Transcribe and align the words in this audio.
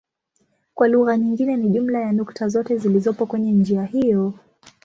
Kwa 0.73 0.87
lugha 0.87 1.17
nyingine 1.17 1.57
ni 1.57 1.69
jumla 1.69 1.99
ya 1.99 2.11
nukta 2.11 2.47
zote 2.47 2.77
zilizopo 2.77 3.25
kwenye 3.25 3.51
njia 3.51 3.83
hiyo. 3.85 4.33